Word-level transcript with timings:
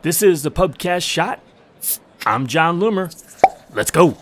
This 0.00 0.22
is 0.22 0.44
the 0.44 0.52
Pubcast 0.52 1.02
Shot. 1.02 1.40
I'm 2.24 2.46
Jon 2.46 2.78
Loomer. 2.78 3.12
Let's 3.74 3.90
go. 3.90 4.16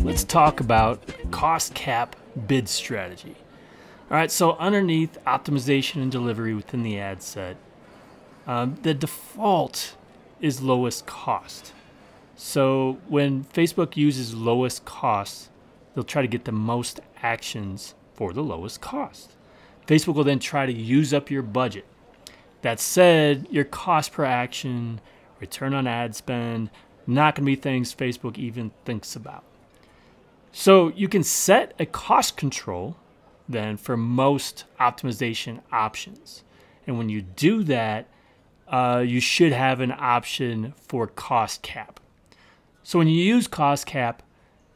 Let's 0.00 0.22
talk 0.22 0.60
about 0.60 1.02
cost 1.32 1.74
cap 1.74 2.14
bid 2.46 2.68
strategy. 2.68 3.34
All 4.08 4.16
right, 4.16 4.30
so 4.30 4.52
underneath 4.58 5.18
optimization 5.26 6.02
and 6.02 6.12
delivery 6.12 6.54
within 6.54 6.84
the 6.84 7.00
ad 7.00 7.20
set, 7.20 7.56
um, 8.46 8.78
the 8.82 8.94
default 8.94 9.96
is 10.40 10.62
lowest 10.62 11.04
cost. 11.04 11.72
So 12.36 12.98
when 13.08 13.42
Facebook 13.42 13.96
uses 13.96 14.34
lowest 14.34 14.84
cost, 14.84 15.50
they'll 15.96 16.04
try 16.04 16.22
to 16.22 16.28
get 16.28 16.44
the 16.44 16.52
most 16.52 17.00
actions 17.24 17.96
for 18.14 18.32
the 18.32 18.44
lowest 18.44 18.80
cost. 18.80 19.32
Facebook 19.88 20.14
will 20.14 20.22
then 20.22 20.38
try 20.38 20.64
to 20.64 20.72
use 20.72 21.12
up 21.12 21.28
your 21.28 21.42
budget. 21.42 21.86
That 22.66 22.80
said, 22.80 23.46
your 23.48 23.62
cost 23.62 24.10
per 24.10 24.24
action, 24.24 25.00
return 25.38 25.72
on 25.72 25.86
ad 25.86 26.16
spend, 26.16 26.68
not 27.06 27.36
going 27.36 27.44
to 27.44 27.52
be 27.52 27.54
things 27.54 27.94
Facebook 27.94 28.36
even 28.38 28.72
thinks 28.84 29.14
about. 29.14 29.44
So 30.50 30.88
you 30.88 31.06
can 31.06 31.22
set 31.22 31.74
a 31.78 31.86
cost 31.86 32.36
control 32.36 32.96
then 33.48 33.76
for 33.76 33.96
most 33.96 34.64
optimization 34.80 35.60
options. 35.70 36.42
And 36.88 36.98
when 36.98 37.08
you 37.08 37.22
do 37.22 37.62
that, 37.62 38.08
uh, 38.66 39.04
you 39.06 39.20
should 39.20 39.52
have 39.52 39.78
an 39.78 39.94
option 39.96 40.74
for 40.76 41.06
cost 41.06 41.62
cap. 41.62 42.00
So 42.82 42.98
when 42.98 43.06
you 43.06 43.22
use 43.22 43.46
cost 43.46 43.86
cap, 43.86 44.24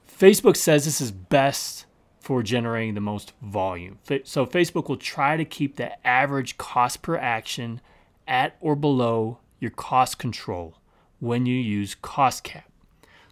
Facebook 0.08 0.56
says 0.56 0.84
this 0.84 1.00
is 1.00 1.10
best 1.10 1.86
for 2.20 2.42
generating 2.42 2.94
the 2.94 3.00
most 3.00 3.32
volume. 3.42 3.98
So 4.24 4.46
Facebook 4.46 4.88
will 4.88 4.96
try 4.96 5.36
to 5.36 5.44
keep 5.44 5.76
the 5.76 6.06
average 6.06 6.58
cost 6.58 7.02
per 7.02 7.16
action 7.16 7.80
at 8.28 8.56
or 8.60 8.76
below 8.76 9.38
your 9.58 9.70
cost 9.70 10.18
control 10.18 10.76
when 11.18 11.46
you 11.46 11.56
use 11.56 11.94
cost 11.94 12.44
cap. 12.44 12.70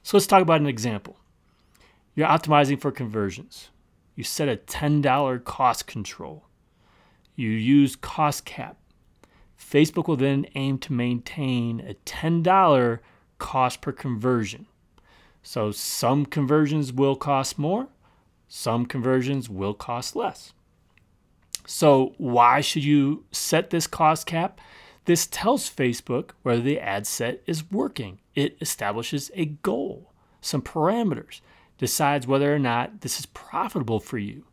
So 0.03 0.17
let's 0.17 0.27
talk 0.27 0.43
about 0.43 0.61
an 0.61 0.67
example. 0.67 1.17
You're 2.15 2.27
optimizing 2.27 2.81
for 2.81 2.91
conversions. 2.91 3.69
You 4.17 4.25
set 4.25 4.49
a 4.49 4.57
$10 4.57 5.45
cost 5.45 5.87
control. 5.87 6.47
You 7.37 7.51
use 7.51 7.95
cost 7.95 8.45
cap. 8.45 8.77
Facebook 9.57 10.09
will 10.09 10.17
then 10.17 10.47
aim 10.55 10.79
to 10.79 10.93
maintain 10.93 11.81
a 11.81 11.95
$10 11.95 12.99
cost 13.39 13.81
per 13.81 13.93
conversion. 13.93 14.67
So 15.43 15.71
some 15.71 16.27
conversions 16.27 16.93
will 16.93 17.17
cost 17.17 17.59
more, 17.59 17.89
some 18.49 18.87
conversions 18.87 19.49
will 19.49 19.75
cost 19.75 20.17
less. 20.17 20.53
So, 21.67 22.15
why 22.17 22.61
should 22.61 22.85
you 22.85 23.25
set 23.31 23.71
this 23.71 23.87
cost 23.87 24.27
cap? 24.27 24.61
This 25.05 25.27
tells 25.27 25.69
Facebook 25.69 26.31
whether 26.43 26.61
the 26.61 26.81
ad 26.81 27.07
set 27.07 27.43
is 27.47 27.71
working. 27.71 28.21
It 28.35 28.57
establishes 28.61 29.31
a 29.35 29.45
goal, 29.47 30.13
some 30.41 30.63
parameters 30.63 31.41
decides 31.79 32.27
whether 32.27 32.53
or 32.53 32.59
not 32.59 33.01
this 33.01 33.19
is 33.19 33.27
profitable 33.27 34.01
for 34.01 34.19
you. 34.19 34.45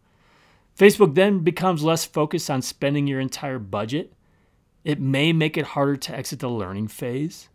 Facebook 0.78 1.16
then 1.16 1.40
becomes 1.40 1.84
less 1.84 2.06
focused 2.06 2.50
on 2.50 2.62
spending 2.62 3.08
your 3.08 3.20
entire 3.20 3.60
budget. 3.60 4.14
It 4.84 5.00
may 5.00 5.34
make 5.34 5.58
it 5.58 5.68
harder 5.68 5.98
to 5.98 6.16
exit 6.16 6.40
the 6.40 6.50
learning 6.50 6.90
phase. 6.90 7.50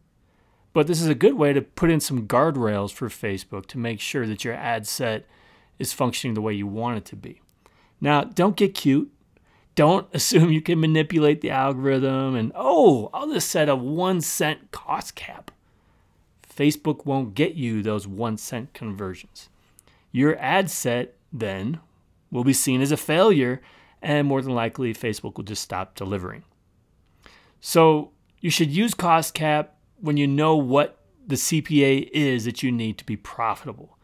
But 0.73 0.87
this 0.87 1.01
is 1.01 1.09
a 1.09 1.15
good 1.15 1.35
way 1.35 1.53
to 1.53 1.63
put 1.63 1.91
in 1.91 2.01
some 2.01 2.27
guardrails 2.27 2.93
for 2.93 3.09
Facebook 3.09 3.67
to 3.67 3.79
make 3.79 4.01
sure 4.01 4.27
that 4.27 4.45
your 4.45 4.55
ad 4.55 4.87
set 4.87 5.27
is 5.81 5.93
functioning 5.93 6.35
the 6.35 6.41
way 6.41 6.55
you 6.55 6.67
want 6.67 6.99
it 6.99 7.05
to 7.07 7.17
be. 7.17 7.41
Now, 8.01 8.23
don't 8.23 8.57
get 8.57 8.75
cute. 8.75 9.11
Don't 9.75 10.09
assume 10.15 10.53
you 10.53 10.63
can 10.63 10.81
manipulate 10.81 11.41
the 11.41 11.51
algorithm 11.51 12.37
and, 12.37 12.53
oh, 12.55 13.11
I'll 13.13 13.33
just 13.33 13.49
set 13.49 13.69
a 13.69 13.75
one 13.75 14.21
cent 14.21 14.71
cost 14.71 15.15
cap. 15.17 15.51
Facebook 16.49 17.07
won't 17.07 17.35
get 17.35 17.55
you 17.55 17.83
those 17.83 18.07
one 18.07 18.37
cent 18.37 18.75
conversions 18.75 19.49
your 20.13 20.37
ad 20.39 20.71
set 20.71 21.15
then 21.33 21.81
will 22.31 22.45
be 22.45 22.53
seen 22.53 22.81
as 22.81 22.93
a 22.93 22.97
failure, 22.97 23.61
and 24.03 24.27
more 24.27 24.43
than 24.43 24.55
likely, 24.55 24.95
Facebook 24.95 25.37
will 25.37 25.45
just 25.45 25.63
stop 25.63 25.95
delivering. 25.95 26.45
So 27.61 28.13
you 28.41 28.51
should 28.51 28.71
use 28.71 28.95
cost 28.95 29.35
cap 29.35 29.75
when 30.01 30.17
you 30.17 30.27
know 30.27 30.57
what 30.57 30.99
the 31.27 31.37
CPA 31.37 32.09
is 32.13 32.45
that 32.45 32.63
you 32.63 32.73
need 32.73 32.99
to 32.99 33.05
be 33.05 33.17
profitable. 33.17 33.99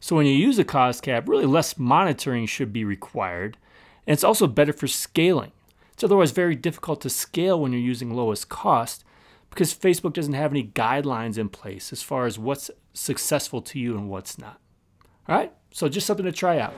So 0.00 0.16
when 0.16 0.26
you 0.26 0.32
use 0.32 0.58
a 0.58 0.64
cost 0.64 1.02
cap, 1.02 1.28
really 1.28 1.46
less 1.46 1.78
monitoring 1.78 2.46
should 2.46 2.72
be 2.72 2.84
required. 2.84 3.58
And 4.06 4.14
it's 4.14 4.24
also 4.24 4.46
better 4.46 4.72
for 4.72 4.86
scaling. 4.86 5.52
It's 5.92 6.02
otherwise 6.02 6.30
very 6.30 6.56
difficult 6.56 7.02
to 7.02 7.10
scale 7.10 7.60
when 7.60 7.72
you're 7.72 7.80
using 7.80 8.14
lowest 8.14 8.48
cost 8.48 9.04
because 9.50 9.74
Facebook 9.74 10.14
doesn't 10.14 10.32
have 10.32 10.52
any 10.52 10.64
guidelines 10.64 11.36
in 11.36 11.48
place 11.50 11.92
as 11.92 12.02
far 12.02 12.24
as 12.24 12.38
what's 12.38 12.70
successful 12.94 13.60
to 13.62 13.78
you 13.78 13.96
and 13.96 14.08
what's 14.08 14.38
not. 14.38 14.58
All 15.28 15.36
right, 15.36 15.52
so 15.70 15.88
just 15.88 16.06
something 16.06 16.24
to 16.24 16.32
try 16.32 16.58
out. 16.58 16.72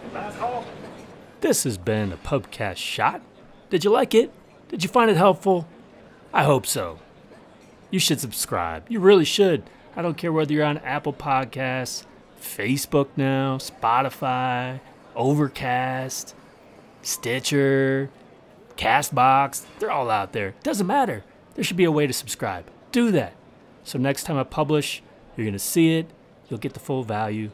This 1.41 1.65
has 1.65 1.79
been 1.79 2.13
a 2.13 2.17
Pubcast 2.17 2.77
shot. 2.77 3.23
Did 3.71 3.85
you 3.85 3.91
like 3.91 4.15
it? 4.15 4.33
Did 4.69 4.83
you 4.83 4.89
find 4.89 5.11
it 5.11 5.17
helpful? 5.17 5.69
I 6.33 6.45
hope 6.45 6.67
so. 6.67 6.99
You 7.91 7.99
should 7.99 8.21
subscribe. 8.21 8.87
You 8.91 9.01
really 9.01 9.25
should. 9.25 9.63
I 9.95 10.03
don't 10.03 10.17
care 10.17 10.33
whether 10.33 10.53
you're 10.53 10.65
on 10.65 10.79
Apple 10.79 11.13
Podcasts, 11.13 12.05
Facebook 12.43 13.09
now, 13.17 13.59
Spotify, 13.59 14.81
Overcast, 15.17 16.35
Stitcher, 17.03 18.11
Castbox. 18.77 19.65
They're 19.79 19.91
all 19.91 20.11
out 20.11 20.33
there. 20.33 20.55
Doesn't 20.63 20.87
matter. 20.87 21.25
There 21.55 21.65
should 21.65 21.77
be 21.77 21.85
a 21.85 21.93
way 21.93 22.07
to 22.07 22.13
subscribe. 22.13 22.67
Do 22.91 23.11
that. 23.13 23.35
So 23.85 23.99
next 23.99 24.25
time 24.25 24.39
I 24.39 24.45
publish, 24.45 25.03
you're 25.37 25.45
going 25.45 25.53
to 25.53 25.59
see 25.59 25.97
it. 25.97 26.07
You'll 26.49 26.61
get 26.61 26.75
the 26.75 26.81
full 26.81 27.03
value 27.03 27.51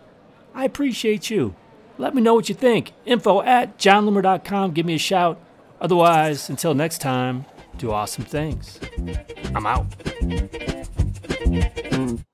I 0.58 0.64
appreciate 0.64 1.30
you. 1.30 1.54
Let 1.98 2.16
me 2.16 2.20
know 2.20 2.34
what 2.34 2.48
you 2.48 2.54
think. 2.54 2.92
Info 3.06 3.42
at 3.42 3.78
jonloomer.com. 3.78 4.72
Give 4.72 4.84
me 4.84 4.96
a 4.96 4.98
shout. 4.98 5.38
Otherwise, 5.80 6.50
until 6.50 6.74
next 6.74 6.98
time, 6.98 7.44
do 7.76 7.92
awesome 7.92 8.24
things. 8.24 8.80
I'm 9.54 9.66
out. 9.66 9.86